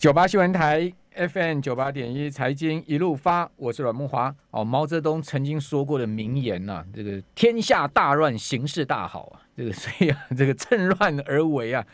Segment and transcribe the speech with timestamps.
[0.00, 4.32] 九八新闻台 FM 九八点一财经一路发，我是阮慕驊。
[4.50, 11.84] 哦，毛泽东曾经说过的名言呐、啊，这个天下大乱，形势大好啊，这个 所以啊，这个趁乱而为啊，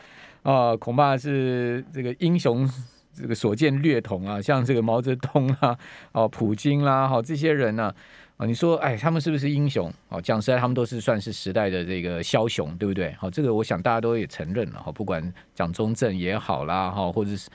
[0.44, 2.70] 啊，恐怕是这个英雄
[3.12, 5.76] 这个所见略同啊，像这个毛泽东啊，
[6.12, 7.94] 哦，普京啦，好这些人呢、啊。
[8.36, 9.90] 啊，你说，哎，他们是不是英雄？
[10.10, 13.10] 哦，讲实在，他们都是算是时代的这个枭雄，对不对？
[13.18, 14.92] 好，这个我想大家都也承认了哈。
[14.92, 17.48] 不管蒋中正也好啦，哈，或者是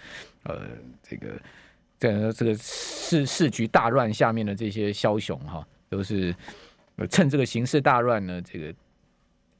[0.43, 0.61] 呃，
[1.01, 1.41] 这个
[1.97, 6.35] 在这个市市局大乱下面的这些枭雄哈，都是
[7.09, 8.73] 趁这个形势大乱呢，这个。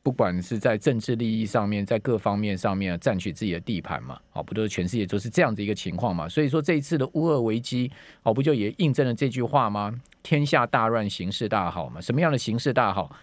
[0.04, 6.28] 不管是在政治利益上面，在各方面上面占取自己的地盘嘛，哦，不都是全世界都是这样的一个情况嘛？
[6.28, 7.92] 所以说这一次的乌俄危机，
[8.24, 10.02] 哦，不就也印证了这句话吗？
[10.24, 12.02] 天下大乱，形势大好嘛？
[12.02, 13.16] 什么样的形势大好？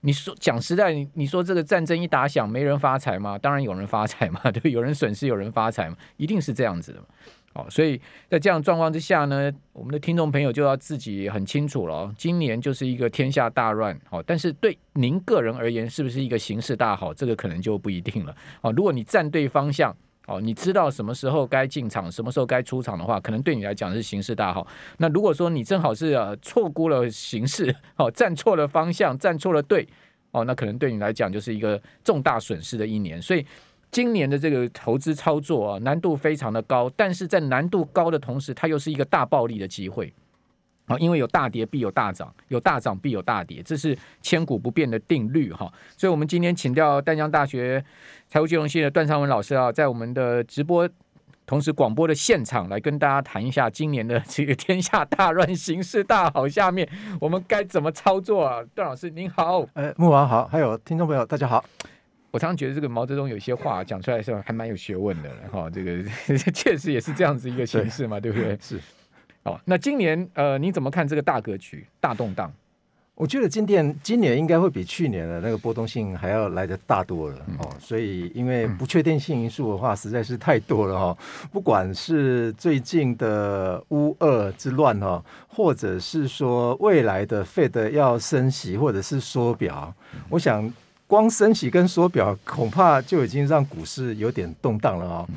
[0.00, 3.36] 你说讲实在，你你说这个战争一打响，没人发财吗？
[3.36, 7.06] 当然有人发财嘛， 对，有人损失，有人发财嘛，一定是这样子的嘛。
[7.54, 12.12] 哦，所以在这样状况之下呢，我们的听众朋友就要自己很清楚了。
[12.16, 17.12] 今年就是一个天下大乱，哦，但是对您个人而言，是不是一个形势大好？
[17.12, 18.36] 这个可能就不一定了。
[18.60, 19.96] 哦，如果你站对方向，
[20.28, 24.66] 哦，你知道什么时候该进场，什么时候该出场的话，可能对你来讲是形势大好。
[24.98, 29.88] 那如果说你正好是呃错估了形势，哦，站错了方向，站错了队，
[30.30, 33.20] 哦，那可能对你来讲就是一个重大损失的一年。
[33.20, 33.44] 所以。
[33.90, 40.12] 今年的这个投资操作啊，难度非常的高，但是在难度高的同时，它又是一个大暴利的机会
[40.88, 45.72] 啊，因为有大跌必有大涨，有大涨必有大跌，这是千古不变的定律哈。
[45.96, 47.84] 所以，我们今天请到淡江大学
[48.26, 50.88] 财务金融系的段昌文老师啊，在我们的直播
[51.46, 56.88] 同时广播的现场来跟大家谈一下今年的这个天下大乱，形势大好，下面
[57.20, 58.62] 我们该怎么操作啊？
[58.74, 61.64] 段老师您好，呃，木王好，还有听众朋友大家好。
[62.30, 66.02] 我常常觉得这个毛泽东有些话讲出来的时候还蛮有学问的哈，这个
[66.52, 68.58] 确实也是这样子一个形式嘛，对，对不对？
[68.60, 68.78] 是。
[69.44, 72.52] 哦，那今年呃，你怎么看这个大格局、大动荡？
[73.14, 77.68] 我觉得今年今年应该会比去年的那个波动性还要来得大多了哦。
[77.72, 81.18] 嗯、所以因为不确定性因素的话实在是太多了哈。
[81.50, 89.92] 不管是最近的乌俄之乱哈，或者是说未来的 Fed 要升息或者是缩表，
[90.28, 90.72] 我想。
[91.08, 95.28] 光升息跟缩表，恐怕就已经让股市有点动荡了啊、哦。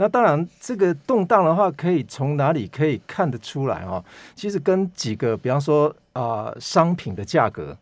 [0.00, 4.04] 那当然，这个动荡的话，可以从哪里可以看得出来啊、哦？
[4.34, 7.76] 其实跟几个，比方说啊、呃，商品的价格，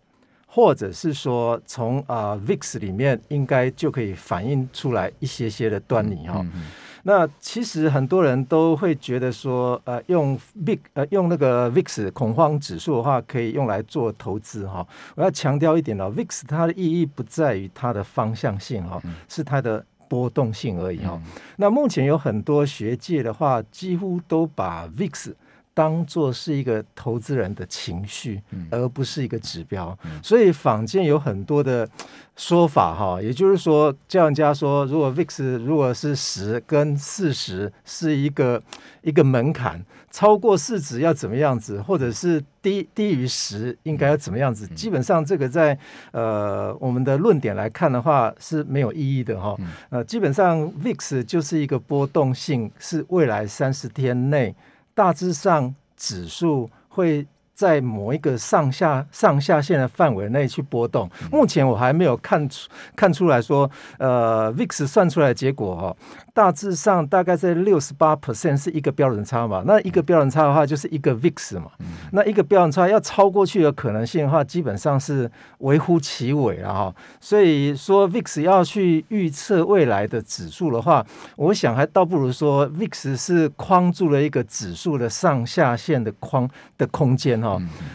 [0.48, 6.42] 或者是说从啊、呃、VIX 里面，应该就可以反映出来一些些的端倪哈、哦。
[6.42, 6.62] 嗯嗯
[7.04, 14.84] 那其实很多人都会觉得说，呃，用 VIX 呃用那个 VIX 恐慌指数的话，可以用来做投资哈。
[15.14, 21.20] 我要强调一点哦，VIX 它的意义不在于它的方向性哈，是它的波动性而已哈。
[21.56, 25.34] 那目前有很多学界的话，几乎都把 VIX
[25.78, 29.96] 当做是一个投资人的情绪，而不是一个指标。
[30.20, 31.88] 所以坊间有很多的
[32.34, 38.60] 说法哈，也就是说，叫人家说，如果 VIX 如果是十跟四十是一个
[39.02, 39.80] 一个门槛，
[40.10, 44.66] 超过四十要怎么样子，或者是低低于十应该要怎么样子？
[44.74, 45.78] 基本上这个在
[46.10, 49.56] 呃我们的论点来看的话是没有意义的哈。
[49.90, 54.52] 呃，基本上 VIX 就是一个波动性，是未来三十天内。
[54.98, 57.24] 大致上，指数会
[57.58, 61.10] 在某一个上下上下限的范围内去波动。
[61.32, 65.96] 目前我还没有看出看出来说，呃，VIX 算出来的结果哈。
[66.32, 71.72] 大致上大概在六十八 percent 是一个标准差嘛，那一个标准差的话就是一个 VIX 嘛，
[72.12, 76.94] 那一个标准差要超过去的可能性的话，基本上是微乎其微了哈。
[77.20, 81.04] 所以说 VIX 要去预测未来的指数的话，
[81.34, 87.47] 我想还倒不如说 VIX 是框住了一个指数的上下限的框的空间哈。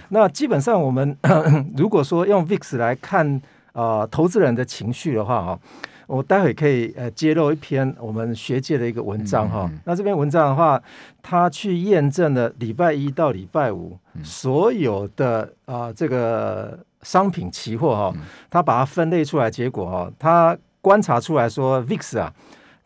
[0.10, 1.18] 那基本上我们
[1.76, 3.36] 如果说用 VIX 来看
[3.74, 5.60] 啊、呃，投资人的情绪的话哈。
[6.06, 10.80] 我待会可以呃揭露一篇我们学界的一个文章哈，那这篇文章的话，
[11.24, 18.14] 他去验证了礼拜一到礼拜五所有的啊、呃、这个商品期货哈，
[18.52, 22.34] 他把它分类出来，结果哈，他观察出来说 VIX 啊，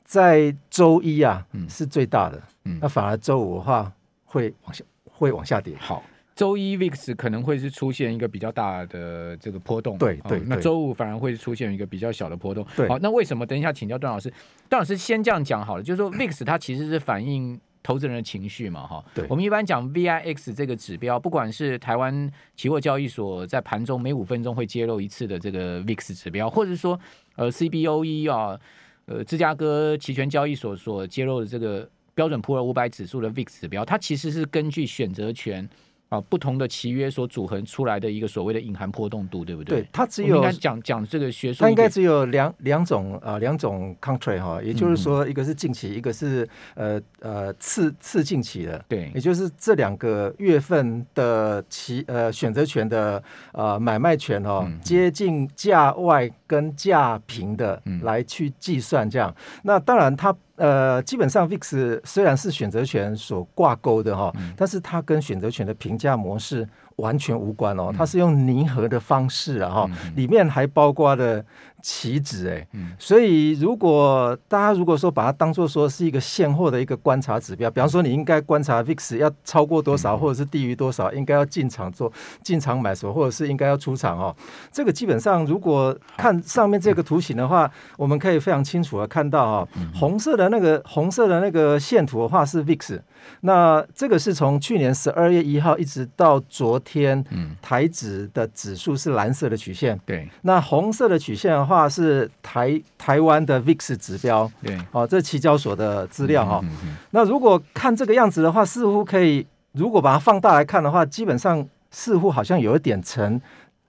[0.05, 2.77] 在周一啊是最大的，嗯。
[2.79, 3.91] 那反而周五的话
[4.25, 5.73] 会往下会往下跌。
[5.79, 6.03] 好。
[6.37, 10.39] 周一 VIX 可能会是出现一个比较大的这个波动，对对。
[10.45, 12.63] 那周五反而会出现一个比较小的波动。
[12.75, 12.87] 对。
[12.87, 13.43] 好，那为什么？
[13.43, 14.31] 等一下请教段老师。
[14.69, 19.03] 段老师先这样讲好了，就是说 VIX 它其实是反映投资人的情绪嘛，哈。
[19.15, 19.25] 对。
[19.27, 26.99] 我们一般讲 VIX 这个指标，不管是台湾期货交易所在盘中每五分钟会揭露一次的这个 VIX 指标，或者是说
[27.35, 28.59] 呃 CBOE 啊，
[29.07, 31.89] 呃芝加哥期权交易所所揭露的这个。
[32.17, 35.69] 标准普尔五百指数的 VIX 指标，它其实是根据选择权。
[36.09, 39.81] 啊，不同的契约所组合出来的一个所谓的隐含波动度，对不对？
[39.81, 53.21] 对，它只有讲讲这个学术，它应该只有两两种啊，两种 contract 哈，也就是说，一个是近期，嗯、一个是呃呃次次近期的，对，也就是这两个月份的期呃选择权的
[53.51, 59.30] 呃买卖权哦，嗯、接近价外跟价平的来去计算这样。
[59.38, 60.33] 嗯、那当然它。
[60.57, 71.44] 呃，基本上 VIX 虽然是选择权所挂钩的哈，嗯、但是它跟选择权的评价模式完全无关哦，它是用拟合的方式啊哈，嗯、里面还包括了。
[71.79, 82.11] 棋子哎，嗯、所以如果大家如果说把它当做说是一个现货的一个观察指标，比方说你应该观察 VIX 要超过多少，或者是低于多少，应该要进场做
[82.41, 84.35] 进场买什么，或者是应该要出场哦。
[84.71, 92.99] 这个基本上如果看上面这个图形的话，我们可以非常清楚的看到哈，红色的那个红色的那个线图的话是 VIX，
[93.41, 101.67] 那这个是从去年十二月一号一直到昨天，嗯台指的指数是蓝色的曲线，对，那红色的曲线的。
[101.67, 106.61] 话是台台湾的 VIX 指标，对，哦，这期交所的资料哈。
[106.63, 113.41] 嗯嗯嗯、那如果看这个样子的话，似乎可以，如果把它放大来看的话，基本上似乎好像有一点成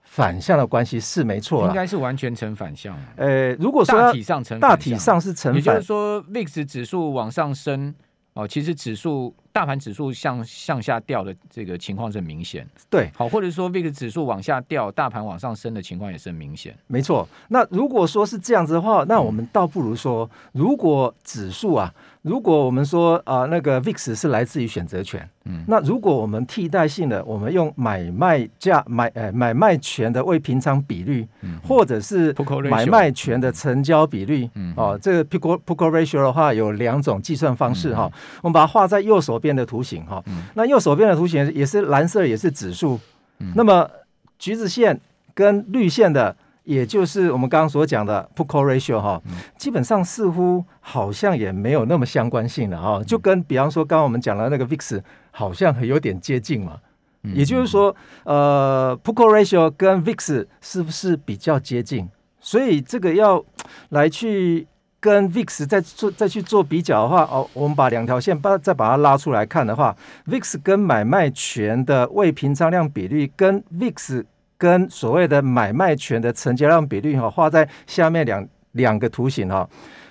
[0.03, 2.93] 反向的关系，是没错，应该是完全成反向。
[3.15, 7.95] 呃，如果说大体上成，大体上是成反，也就是说 VIX 指数往上升。
[8.33, 17.27] 哦，其实指数大盘指数向向下掉的这个情况是很明显，对，好，或者说 VIX 指数往下掉，大盘往上升的情况也是很明显，没错。
[17.49, 21.93] 那如果说是这样子的话，那我们倒不如说，如果指数啊。
[22.21, 32.35] 如果我们说啊、呃，那个 VIX 是来自于选择权，嗯，那如果我们替代性的，我们用买卖价买呃买卖权的未平仓比率，嗯，或者是
[32.69, 42.99] 买卖权的成交比率，嗯，哦，这个 Pico Pico Ratio 的话有两种计算方式哈，嗯、我们把它画在右手边的图形哈，嗯、那右手边的图形也是蓝色，也是指数，
[43.39, 43.89] 嗯，那么
[44.37, 44.99] 橘子线
[45.33, 46.35] 跟绿线的。
[46.63, 49.21] 也就是我们刚刚所讲的 Put Call Ratio 哈，
[49.57, 55.01] 基本上似乎好像也没有那么相关性了哈，就跟比方说刚刚我们讲的那个 VIX
[55.31, 56.77] 好像有点接近嘛。
[57.21, 62.07] 也就是说，呃，Put Call Ratio 跟 VIX 是不是比较接近？
[62.39, 63.43] 所以这个要
[63.89, 64.65] 来去
[65.01, 69.93] 跟 VIX 再做再去做比较的话，哦，我们把两条线把再把它拉出来看的话
[70.27, 74.23] ，VIX 跟买卖权的未平仓量比率跟 VIX。
[74.59, 79.67] 跟所谓的买卖权的成交量比率哈，画在下面两两个图形哈，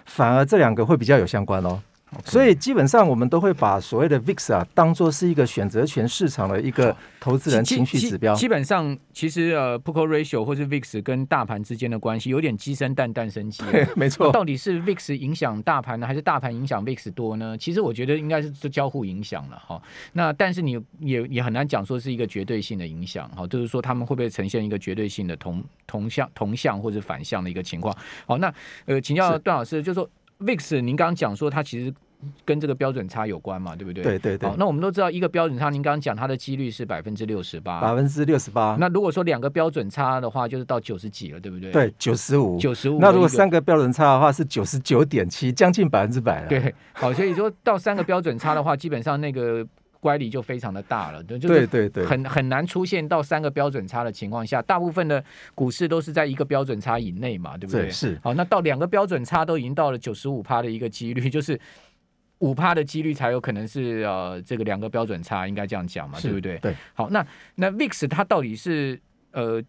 [0.06, 1.80] 反而这两个会比较有相关哦。
[2.24, 8.34] 所以基本上我们都会把所谓的 VIX 啊当做是一个选择权市场的一个投资人情绪指标。
[8.34, 13.62] 基本上，其实呃，Put Call Ratio 或是 VIX 跟大盘之间的关系有点鸡生蛋，蛋生鸡。
[13.94, 14.32] 没错。
[14.32, 17.56] 到底是 VIX 影响大盘呢，还是大盘影响 VIX 多呢？
[17.58, 19.80] 其实我觉得应该是交互影响了哈。
[20.14, 27.94] 那但是你也也很难讲说是一个绝对性的影响哈，就是说他们会不会呈现一个绝对性的同同向同向或者反向的一个情况？
[28.26, 28.52] 好，那
[28.86, 30.08] 呃，请教段老师，就是说。
[30.40, 31.92] VIX，您刚刚讲说它其实
[32.44, 34.02] 跟这个标准差有关嘛，对不对？
[34.02, 34.48] 对对对。
[34.48, 38.76] 好，那我们都知道一个标准差，您刚刚讲它的几率是百分之六十八，百分之六十八。
[38.78, 41.70] 那如果说两个标准差的话，就是到九十几了，对不对？
[41.70, 42.98] 对，九十五，九十五。
[43.00, 46.48] 那如果三个标准差的话，是九十九点七，将近百分之百了。
[46.48, 49.66] 对，好，所以说到三个标准差的话，基本上那个。
[50.00, 55.22] 乖离就非常的大了，对，就是对对很很难出现到三个标准差的情况下，大部分的
[55.54, 57.90] 股市都是在一个标准差以内嘛，对不对？
[57.90, 58.18] 是。
[58.22, 61.60] 好，那到两个标准差都已经到了九十五趴的一个几率， 就是
[62.38, 66.58] 五趴的几率才有可能是呃这个两个标准差，应该这样讲嘛，对不对？
[66.58, 66.74] 对。
[66.94, 67.26] 好，那
[67.56, 69.00] 那 VIX 它到底是
[69.32, 69.62] 呃？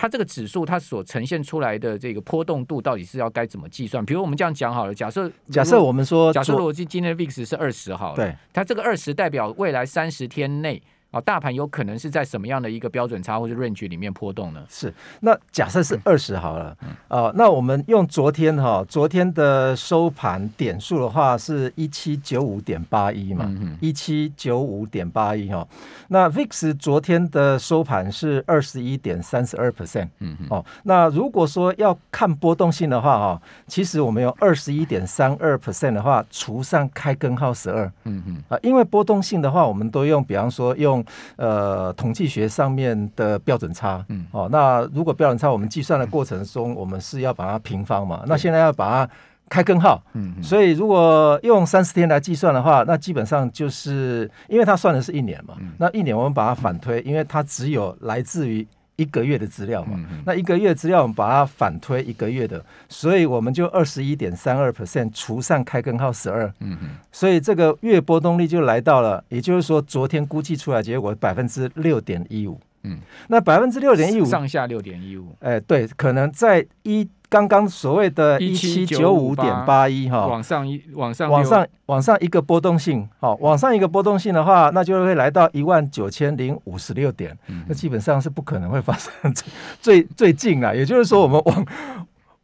[0.00, 4.02] 它这个指数，它所呈现出来的这个波动度，到底是要该怎么计算？
[4.02, 10.80] 比如我们这样讲好了，假设假设我们说，假设逻辑今今天的 VIX 是二十好了，对，它这个二十代表未来三十天内。
[11.12, 14.64] 哦，大盘有可能是在什么样的一个标准差或者 range 里面波动呢？
[14.68, 25.66] 是，那假设是二十好了，嗯，呃，那我们用昨天哈、哦，昨天的收盘点数的话是一七九五点八一嘛，一七九五点八一哈。
[26.08, 40.99] 那 VIX 昨天的收盘是二十一点三十二 percent，嗯嗯，哦，那如果说要看波动性的话哈，其实我们用二十一点三二 percent 的话除上开根号十二，嗯嗯，啊，因为波动性的话，我们都用，比方说用。
[41.36, 48.22] 呃，统计学上面的标准差，嗯，哦，那如果标准差我们计算的过程中，我们是要把它平方嘛？
[48.26, 49.12] 那现在要把它
[49.48, 58.66] 开根号，嗯，所以如果用三十天来计算的话，那基本上就是因为它算的是一年嘛，那一年我们把它反推，因为它只有来自于
[59.00, 77.08] 一个月的资料嘛，那一个月资料我们把它反推一个月的，所以我们就二十一点三二 percent 除上开根号十二，嗯嗯，所以这个月波动率就来到了，也就是说昨天估计出来结果百分之六点一五，嗯，那百分之六点一五上下六点一五，哎，对，可能在一。
[77.30, 89.12] 刚刚所谓的一七九五点八一哈，往上一往上往上往上一个波动性，好，往上一个波动性的话，那就会来到一万九千零五十六点，嗯、那基本上是不可能会发生
[89.80, 91.66] 最最近啊，也就是说我们往。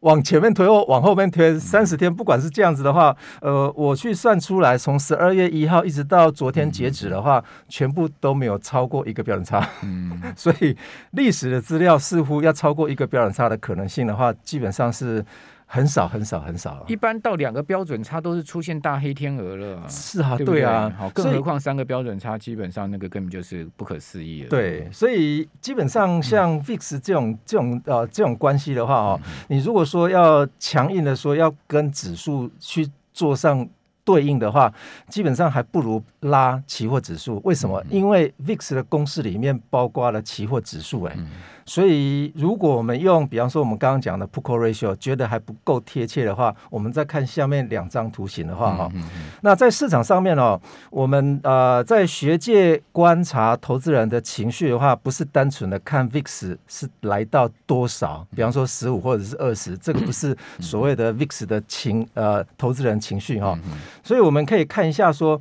[0.01, 9.67] 往前面推或往后面推三十天，不管是这样子的话，呃，我去算出来，从十二月一号一直到昨天截止的话，全部都没有超过一个标准差。
[9.83, 10.75] 嗯， 所以
[11.11, 15.25] 历史的资料似乎要超过一个标准差的可能性的话，基本上是。
[15.69, 19.83] 很少很少很少，一般到两个标准差都是出现大黑天鹅了。
[19.89, 24.49] 是啊，对，对，对啊，好，更何况三个标准差，基本上那个根本就是不可思议了。
[24.49, 33.67] 对，所以基本上像 VIX 这种这种呃这种关系的话哦，嗯、你如果说要强硬的说要跟指数去做上
[34.05, 34.73] 对应的话，
[35.09, 37.41] 基本上还不如拉期货指数。
[37.43, 37.77] 为什么？
[37.81, 41.13] 嗯、因为 VIX 的公式里面包括了期货指数，哎。
[41.17, 41.27] 嗯
[41.67, 50.57] 所以，如果我们用，比方说我们刚刚讲的 Put-Call Ratio，觉得还不够贴切的话，我们再看下面两张图形的话，哈、嗯，嗯嗯、那在市场上面哦，
[50.89, 63.59] 我们呃在学界观察投资人的情绪的话，不是单纯的看 VIX 是来到多少，比方说十五或者是二十，这个不是所谓的 VIX 的情呃投资人情绪哈，
[64.01, 65.39] 所以我们可以看一下说。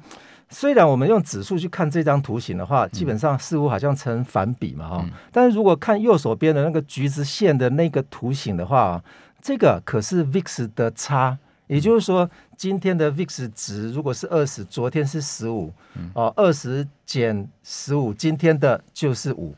[0.49, 9.03] 虽然我们用指数去看这张图形的话，基本上似乎好像成反比嘛哈，嗯、但是如果看右手边的那个橘子线的那个图形的话，
[9.43, 11.37] 这个可是 VIX 的差，
[11.67, 15.73] 也就是说今天的 VIX 值如果是二十，昨天是十五，
[16.15, 19.53] 哦，二十减十五，今天的就是五，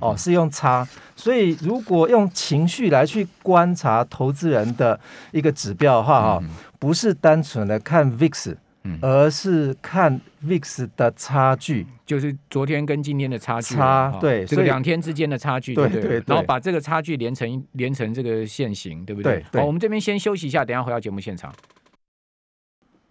[0.00, 5.00] 哦，是用差，所以如果用情绪来去观察投资人的
[5.32, 6.42] 一个指标的话哈，
[6.78, 8.54] 不是单纯的看 VIX。
[9.00, 19.22] 而是看 VIX 的差距，就是昨天跟今天的差距，差对，这个两天之间的差距，对对对，然后把这个差距连成连成这个线型，对不？
[19.22, 21.52] 对，好，我们这边先休息一下，等下回到节目现场。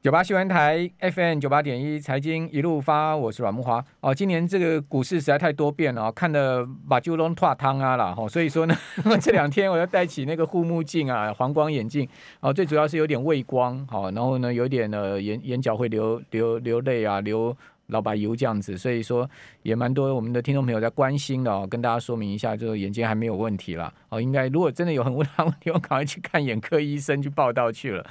[0.05, 4.13] 九八新闻台 FM 九八点一财经一路发，我是阮木华哦。
[4.13, 8.27] 今年这个股市实在太多变了，看的把酒龙脱汤啊了哈。
[8.27, 8.77] 所以说呢，
[9.19, 12.07] 这两天我要戴起那个护目镜啊，黄光眼镜
[12.39, 12.53] 哦。
[12.53, 17.57] 最主要是有点畏光，好，然后呢有点呃眼眼角会流流流泪啊，流
[17.87, 18.77] 老白油这样子。
[18.77, 19.27] 所以说
[19.63, 23.91] 也蛮多我们的听众朋友在关心的哦，跟大家说明一下，就是眼睛还没有问题啦。
[24.09, 24.21] 哦。
[24.21, 28.05] 应该如果真的有很大问题，我赶快去看眼科医生去报道去了。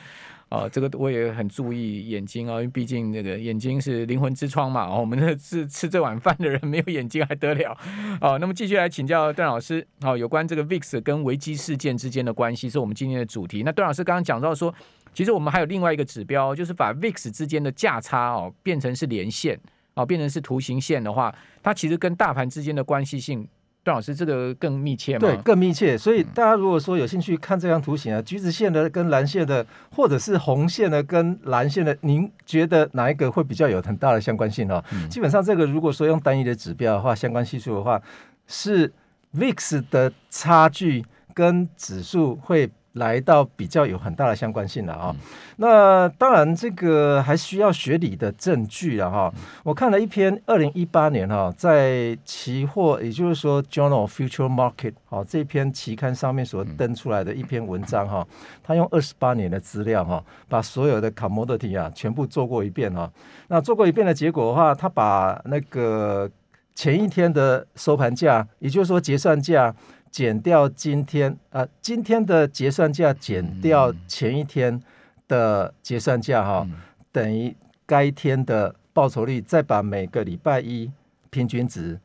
[0.54, 4.87] 哦，这个我也很注意眼睛啊，因为毕竟那个眼睛是灵魂之窗嘛。
[4.87, 7.76] 哦，我们这吃吃这碗饭的人没有眼睛还得了？
[8.20, 9.84] 哦，那么继续来请教段老师。
[10.02, 13.62] 哦，有关这个 VIX 跟危机事件之间的关系是我们今天的主题。
[13.64, 14.73] 那段老师刚刚讲到说，
[15.12, 19.58] 其实我们还有另外一个指标，就是把 VIX 之间的价差哦变成是连线，
[19.94, 23.49] 哦变成是图形线的话，它其实跟大盘之间的关系性。
[23.84, 25.20] 段老师，这个更密切吗？
[25.20, 25.96] 对，更密切。
[25.96, 29.64] 所以大家如果说有兴趣看这张图形啊，橘子线的跟蓝线的，
[29.94, 34.82] 或者是红线的跟蓝线的，您觉得哪一个会比较有很大的相关性呢？
[34.92, 38.02] 嗯、基本上，这个如果说用单一的指标的话，相关系数的话，
[38.48, 38.92] 是
[39.36, 42.70] VIX 的差距跟指数会。
[42.94, 45.20] 来到比较有很大的相关性了啊、哦，嗯、
[45.56, 49.32] 那当然这个还需要学理的证据了哈、哦。
[49.34, 58.28] 嗯、我看了一篇二零一八年哈、哦，在期货，也就是说 Journal of Future Market 哦这篇期刊上面所登出来的一篇文章哈、哦，
[58.62, 63.12] 他用二十八年的资料哈、哦，把所有的 commodity 啊全部做过一遍哈、哦。
[63.48, 66.30] 那做过一遍的结果的话，他把那个
[66.76, 69.74] 前一天的收盘价，也就是说结算价。
[70.14, 74.80] 减掉今天啊、呃，今天的结算价减掉前一天
[75.26, 76.76] 的结算价哈，嗯、
[77.11, 77.52] 等于
[77.85, 80.88] 该天的报酬率，再把每个礼拜一
[81.30, 81.99] 平均值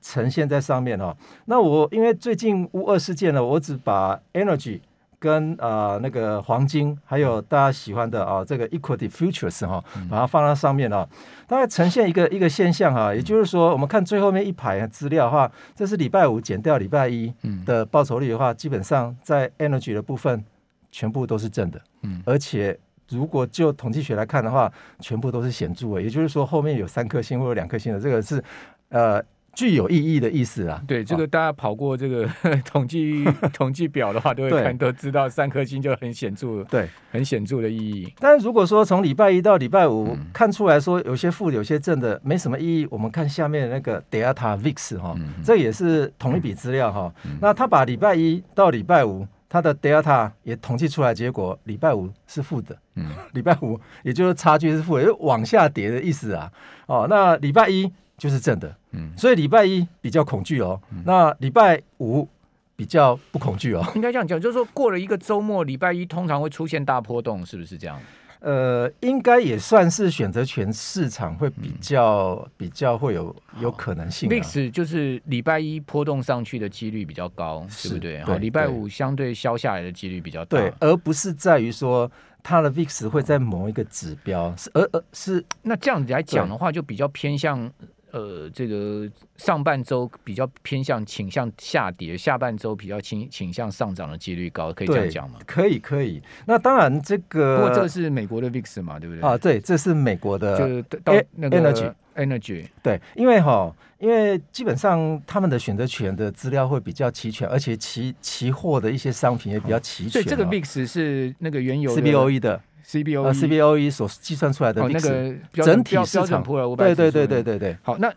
[0.00, 1.16] 呈现在上面哈。
[1.46, 4.78] 那我因为最近乌二事件呢，我只把 energy。
[5.26, 11.06] 跟啊、呃、那个黄金，还有大家喜欢的啊这个 equity futures 哈，把它放到上面啊，
[11.48, 20.44] 大概呈现一个一个现象哈，也就是说，我们看最后面一排资料的话，这是礼拜五减掉礼拜一的报酬率的话，基本上在 energy 的部分
[20.92, 22.22] 全部都是正的，嗯。
[22.24, 22.78] 而且
[23.08, 28.42] 如果就统计学来看的话，全部都是显著的，也就是说后面有三颗星或者两颗星的，这个是
[28.90, 29.20] 呃。
[29.56, 30.80] 具有意义的意思啊。
[30.86, 32.28] 对，这个大家跑过这个
[32.64, 38.12] 统计 统计表的话，都会看都知道，三颗星就很显著，对，很显著的意义。
[38.20, 42.86] 但是如果说从礼拜一到礼拜五看出来说有些负有些正的，没什么意义。
[42.90, 47.12] 我们看下面的那个 Delta VIX 哈，这也是同一笔资料哈。
[47.40, 49.26] 那他把礼拜一到礼拜五。
[49.48, 56.50] 它的 delta 也统计出来，结果礼拜五是负的，嗯，礼拜五也就是差距是负的，就往下跌的意思啊。
[56.86, 62.26] 哦，那礼拜一就是正的，嗯，所以礼拜一比较恐惧哦，嗯、那礼拜五
[62.74, 63.84] 比较不恐惧哦。
[63.94, 68.00] 应该这样讲，就是说过了一个周末，礼拜一通常会出现大波动，是不是这样？
[68.40, 74.30] 呃，应该也算是选择权市场会比较、嗯、比较会有有可能性、啊。
[74.30, 78.22] VIX 就是礼拜一波动上去的几率比较高，是对不对？
[78.22, 82.08] 好，礼拜五相对消下来的几率比较大，对，而不是在于说
[82.42, 87.70] 它的 VIX 会在某一个指标，是而而是那这样子来讲的话，就比较偏向。
[88.16, 89.06] 呃，这个
[89.36, 95.38] 上半周比较偏向倾向下跌，下半周比较倾倾向上涨的几率高，可以这样讲吗？
[95.46, 96.22] 可以，可以。
[96.46, 99.22] 那当然，这个不过这是美国的 VIX 嘛，对不对？
[99.22, 102.64] 啊，对，这是美国的，就到那个 energy energy。
[102.82, 110.12] 对，因为哈，因为基本上他们的选择权的资料会比较齐全，而且期期货的一些商品也比较齐全。
[110.12, 112.58] 所以这个 VIX 是那个原油 CBOE 的。
[112.86, 116.42] CBOE、呃、CBOE 所计算出来的那、哦那个整体市场，
[116.76, 117.76] 对对对对对对。
[117.82, 118.12] 好，那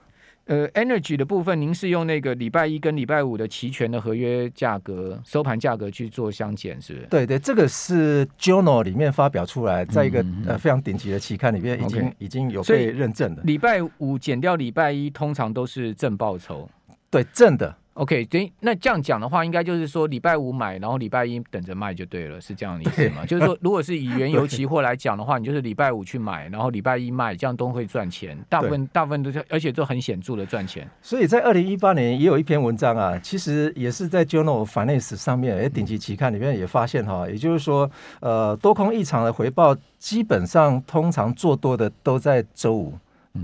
[0.46, 7.06] 呃，Energy 的部分，您是用那个礼拜一跟礼拜五的期权的合约价格收盘价格去做相减，是不是？
[7.08, 13.44] 对对，这个是 Journal 里面发表出来，在一个呃非常顶级的期刊里面已经 Okay 已经有被认证的。
[13.44, 16.68] 礼拜五减掉礼拜一，通常都是正报酬，
[17.12, 17.76] 对正的。
[18.00, 23.26] OK，对，那这样讲的话，应该就是说礼拜五买，然后礼拜一等着卖就对了，是这样的意思吗？
[23.28, 28.38] 就是说，如果是以 原油期货来讲的话，你就是礼拜五去买，然后礼拜一卖，这样都会赚钱。
[28.48, 30.90] 大部分大部分都是，而且都很显著的赚钱。
[31.02, 37.92] 所以在二零一八年也有一篇文章啊，其实也是在 Journal Finance 上面，哎，顶级期刊里面也发现哈，也就是说，
[38.22, 42.94] 呃，多空异常的回报，基本上通常做多的都在周五，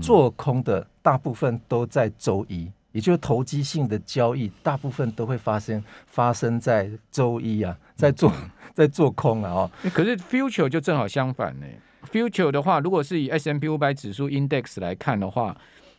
[0.00, 2.70] 做空的大部分都在周一。
[2.96, 8.32] 也就是投机性的交易，大部分都会发生发生在周一啊，在做
[8.72, 9.70] 在做空啊哦。
[9.92, 11.66] 可是 future 就正好相反呢。
[12.10, 15.54] future 的话，如果是以 S M P 五百指数 index 来看的话，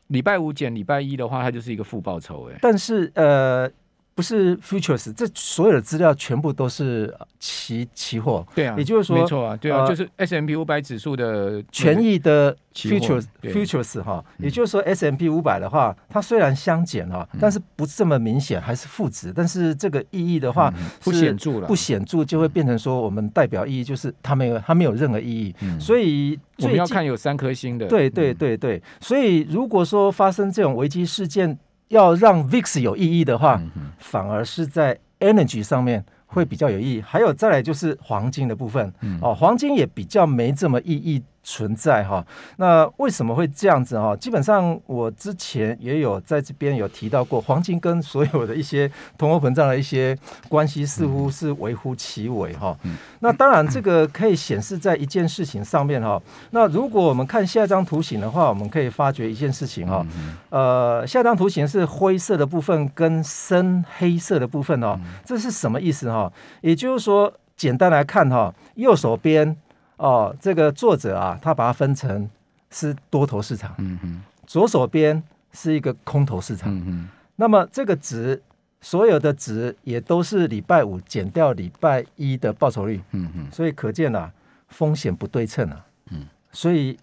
[0.08, 2.58] 礼拜五减礼拜一的话，它就是一个负报酬哎。
[2.62, 3.72] 但是呃。
[4.18, 8.44] 不是 futures，这所有的资料全部都是期期货。
[8.56, 14.26] 对啊，也就是说，没错啊，对啊，呃、就是 S M P 五百指数的权益的 futures futures 哈。
[14.40, 19.32] 也就是说 S M P 五百的话，它虽然相减哈，嗯、但是不这么明显，还是负值。
[19.32, 25.56] 但是这个意义的话，不显著了，不显著就会变成说，我们代表意义就是它没有它没有任何意义。
[25.62, 27.86] 嗯、所以我们要看有三颗星的。
[27.86, 31.56] 对对对对，所以如果说发生这种危机事件，
[31.90, 36.06] 要让 VIX 有意义的话，嗯、反而是在 Energy 上面。
[36.30, 42.22] 会比较有意义，还有再来就是黄金的部分，嗯、哦，黄金也比较没这么意义存在哈。
[42.58, 44.14] 那为什么会这样子哈？
[44.18, 50.18] 基本上我之前也有在这边有提到过，黄金跟所有的一些通货膨胀的一些
[50.50, 52.78] 关系似乎是微乎其微哈。
[52.84, 56.22] 嗯、那当然这个可以显示在一件事情上面哈。
[56.52, 60.06] 那如果我们看下一张图形的话，我们可以发觉一件事情哈。
[60.50, 66.30] 呃，下一张图形是灰色的部分跟深黑色的部分哦，这是什么意思哈？
[66.60, 69.56] 也就是说，简单来看哈，右手边
[69.98, 72.30] 哦，这个作者啊，他把它分成
[72.72, 78.42] 是多头市场，嗯哼，左手边是一个空头市场，嗯哼，那么这个值，
[78.82, 84.32] 所有的值也都是礼拜五减掉礼拜一的报酬率，嗯嗯，所以可见啊，
[84.70, 86.98] 风险不对称啊，嗯，所以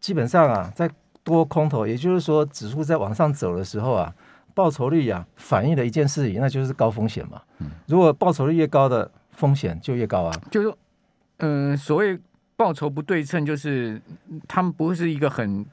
[0.00, 0.90] 基本上啊，在
[1.22, 4.14] 多空头，也就是说指数在往上走的时候啊。
[4.54, 7.40] 报酬率、啊，反映了一件事情，那就是高风险嘛。
[7.86, 10.34] 如果报酬率越高的风险就越高啊。
[10.50, 10.74] 就是，
[11.36, 12.18] 嗯、所谓
[12.58, 14.02] 报酬不对称，就是
[14.48, 15.64] 他们不是一个很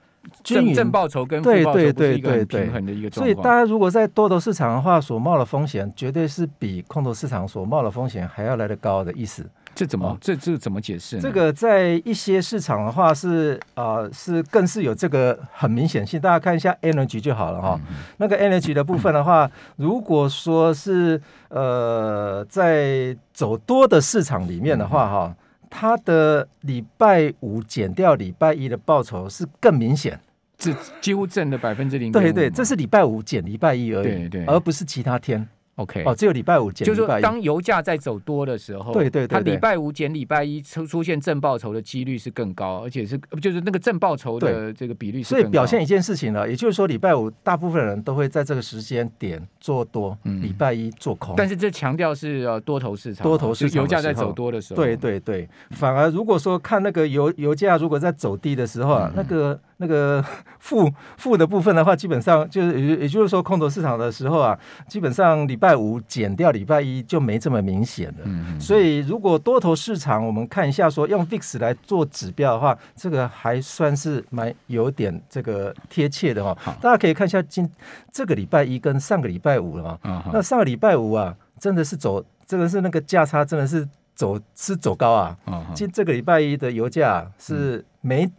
[0.43, 3.25] 正正报酬跟负报酬不是一个很平衡的一个状况。
[3.25, 9.43] 所以，大家如果在多头市场的话，所冒的风险绝对是比空头市场所冒的风险还要来得高的意思。
[9.73, 11.21] 这怎么、哦、这这怎么解释呢？
[11.23, 17.77] 这个在一些市场的话是啊、呃、是更是有这个很明显性，大家看一下 energy 就好了哈。
[17.89, 21.19] 嗯、那个 energy 的部分的话，嗯、如果说是
[21.49, 25.35] 呃在走多的市场里面的话哈，嗯、
[25.77, 30.17] 它的礼拜五减掉礼拜一的报酬是更明显，
[30.57, 32.13] 这几乎正了百分之零。
[32.13, 35.45] 对对，这是礼拜五减礼拜一而已，对对，而不是其他天。
[35.75, 45.41] OK，哦，只有礼拜五减，就是说当油价在走多的时候，对对对，它礼拜五减礼拜一出出现正报酬的几率是更高，而且是就是那个正报酬的这个比率是更高。
[45.43, 51.33] 所以表现一件事情呢，也就是说礼拜五大部分人都会在这个时间点做多，嗯，礼拜一做空。
[51.35, 55.49] 但是这强调是呃多头市场，多头市场油价在走多的时候，对对对。
[55.71, 59.59] 反而如果说看那个油油价如果在走低的时候啊，嗯、那个。
[59.77, 60.23] 那个
[60.59, 64.57] 负负的部分的话，基本上就是也也就是说，空头市场的时候啊，
[64.87, 68.59] 基本上礼拜五减掉礼拜一就没这么明显了。
[68.59, 76.57] 所以如果多头市场，我们看一下说用 VIX 来做指标的话，这个还算是蛮有点这个贴切的哦。
[76.81, 77.69] 大家可以看一下今
[78.11, 79.99] 这个礼拜一跟上个礼拜五了嘛。
[80.03, 80.23] 嗯。
[80.31, 85.37] 那上个礼拜五啊，真的是走，真的是那个价差真的是走是走高啊。
[85.47, 85.65] 嗯。
[85.75, 88.31] 今这个礼拜一的油价是没。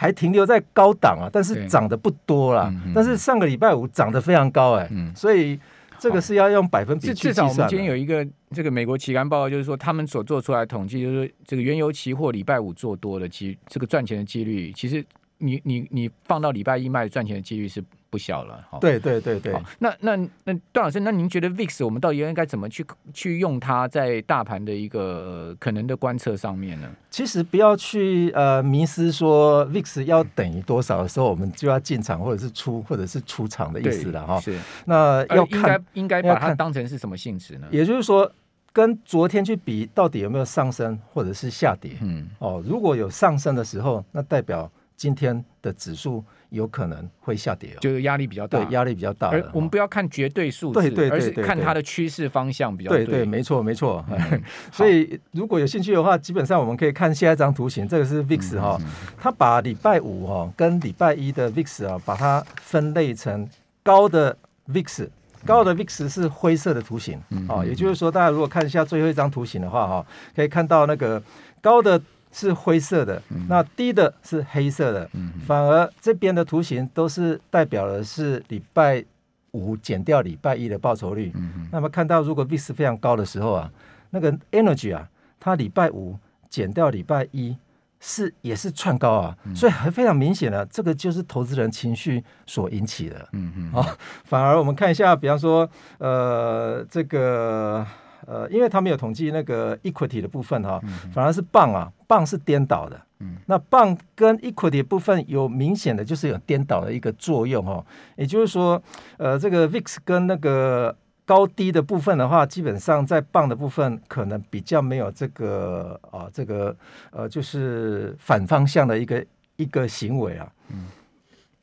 [0.00, 2.72] 还停留在高档啊，但是涨得不多啦。
[2.86, 5.58] 嗯、但是上个礼拜五涨得非常高哎、所以
[5.98, 7.34] 这个是要用百分比去计算。
[7.34, 15.04] 至少我们今天有一个这个美国期刊报告，就是说他们所做出来统计，就是说这个原油期货礼拜五做多的几这个赚钱的几率，其实
[15.38, 17.82] 你你你放到礼拜一卖赚钱的几率是。
[18.10, 19.54] 不小了哈，对对对对。
[19.78, 26.88] 那那那段老师，那您觉得 VIX 我们到底应该怎么去去用它在大盘的一个、呃、可能的观测上面呢？
[27.10, 34.40] 其实不要去呃迷失说 VIX 要等于多少的时候，我们就要进场或者是出或者是出场的意思了哈。
[34.40, 34.58] 是。
[34.86, 37.66] 那要看应该应该把它当成是什么性质呢？
[37.70, 38.30] 也就是说，
[38.72, 41.92] 跟昨天去比，到底有没有上升或者是下跌？
[42.00, 42.28] 嗯。
[42.38, 46.22] 哦，如果有上升的时候，那代表今天的指数。
[46.50, 49.28] 有可能会下跌哦，就是压力比较大，对，压力比较大。
[49.28, 53.04] 而我们不要看绝对数字，对对对，而是看它的趋势方向比较对。
[53.04, 54.02] 对对，没错没错。
[54.72, 58.80] 所以如果有兴趣的话，基本上我们可以看下一张图形，这个是 VIX 哈，
[59.18, 63.46] 它把礼拜五哈跟礼拜一的 VIX 啊，把它分类成
[63.82, 64.34] 高的
[64.72, 65.06] VIX，
[65.44, 71.22] 高的 VIX 是灰色的图形哦，也就是说，大家如果看一下最后一张图形的话哈，可以看到那个
[71.60, 72.00] 高的。
[72.30, 75.08] 是灰色的，那低的是黑色的，
[75.46, 79.04] 反而这边的图形都是代表的是礼拜
[79.52, 81.32] 五减掉礼拜一的报酬率。
[81.72, 83.70] 那么看到如果 VIX 非常高的时候啊，
[84.10, 85.08] 那个 Energy 啊，
[85.40, 86.18] 它礼拜五
[86.50, 87.56] 减掉礼拜一
[87.98, 93.28] 是也是串高啊，所以还非常明显的，这个就是投资人情绪所引起的。
[93.32, 97.86] 嗯嗯，好，反而我们看一下，比方说，呃，这个。
[98.28, 100.78] 呃，因为他没有统计那个 equity 的部分哈，
[101.14, 103.00] 反而是 bond 啊，bond 是颠倒的。
[103.20, 107.82] 嗯，那 bond 跟 equity 部分有明显的就是有颠倒的一个作用哦。
[108.16, 108.80] 也就是说，
[109.16, 116.76] 呃，这个 VIX 跟那个高低的部分的话，基本上在 bond 的部分可能比较没有这个啊，这个
[117.10, 119.24] 呃，就是反方向的一个
[119.56, 120.52] 一个行为啊。
[120.68, 120.86] 嗯，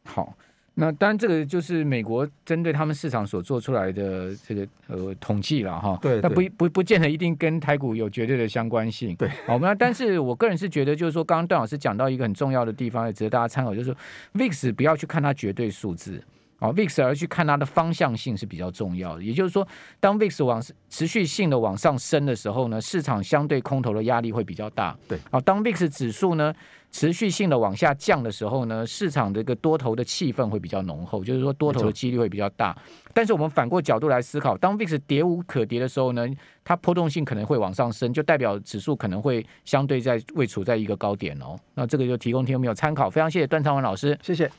[0.04, 0.36] 好。
[0.77, 5.97] 那当然，这个就是美国针对他们市场所做出来的这个呃统计了哈。
[6.01, 6.21] 对，对。
[6.21, 9.15] 那不不不见得一定跟台股有绝对的相关性。
[9.15, 9.29] 对。
[9.47, 13.95] 好，那但是我个人是觉得，就是说，刚刚段老师讲到一个很重要的地方，也值得大家参考，就是说
[14.33, 16.21] ，VIX 不要去看它绝对数字，
[16.60, 19.24] 啊，VIX 而去看它的方向性是比较重要的。
[19.24, 19.68] 也就是说，
[20.00, 24.98] 当 VIX 往持续性的往上升的时候呢，市场相对空头的压力会比较大。
[25.08, 25.20] 对。
[25.30, 26.54] 好，当 VIX 指数呢，
[26.91, 32.76] 持续性的往下降的时候呢，市场的一个多头的气氛会比较浓厚，就是说多头的几率会比较大。
[33.13, 36.26] 但是我们反过角度来思考，当 VIX 跌无可跌的时候呢，
[36.63, 41.58] 它波动性可能会往上升，就代表指数可能会相对在位处在一个高点哦。
[41.74, 44.50] 那这个就提供听众朋友参考，非常谢谢段昌文老师，谢谢。